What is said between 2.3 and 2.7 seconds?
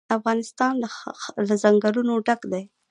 دی.